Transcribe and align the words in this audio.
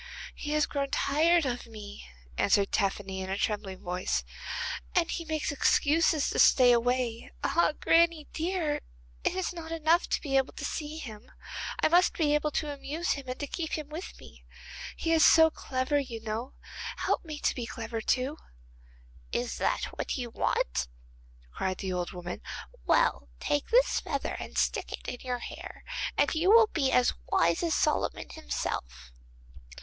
'He 0.33 0.49
has 0.53 0.65
grown 0.65 0.89
tired 0.89 1.45
of 1.45 1.67
me,' 1.67 2.07
answered 2.35 2.71
Tephany 2.71 3.21
in 3.21 3.29
a 3.29 3.37
trembling 3.37 3.83
voice, 3.83 4.23
'and 4.95 5.11
he 5.11 5.23
makes 5.25 5.51
excuses 5.51 6.31
to 6.31 6.39
stay 6.39 6.71
away. 6.71 7.29
Ah! 7.43 7.73
granny 7.79 8.27
dear, 8.33 8.81
it 9.23 9.35
is 9.35 9.53
not 9.53 9.71
enough 9.71 10.09
to 10.09 10.19
be 10.19 10.37
able 10.37 10.53
to 10.53 10.65
see 10.65 10.97
him, 10.97 11.29
I 11.83 11.87
must 11.87 12.17
be 12.17 12.33
able 12.33 12.49
to 12.49 12.73
amuse 12.73 13.11
him 13.11 13.25
and 13.27 13.39
to 13.41 13.45
keep 13.45 13.73
him 13.73 13.89
with 13.89 14.19
me. 14.19 14.43
He 14.97 15.13
is 15.13 15.23
so 15.23 15.51
clever, 15.51 15.99
you 15.99 16.19
know. 16.19 16.55
Help 16.97 17.23
me 17.23 17.37
to 17.37 17.53
be 17.53 17.67
clever 17.67 18.01
too.' 18.01 18.37
'Is 19.31 19.57
that 19.57 19.83
what 19.99 20.17
you 20.17 20.31
want?' 20.31 20.87
cried 21.51 21.77
the 21.77 21.93
old 21.93 22.11
woman. 22.11 22.41
'Well, 22.87 23.29
take 23.39 23.69
this 23.69 23.99
feather 23.99 24.35
and 24.39 24.57
stick 24.57 24.91
it 24.93 25.07
in 25.07 25.19
your 25.21 25.37
hair, 25.37 25.83
and 26.17 26.33
you 26.33 26.49
will 26.49 26.71
be 26.73 26.91
as 26.91 27.13
wise 27.27 27.61
as 27.61 27.75
Solomon 27.75 28.31
himself. 28.31 29.11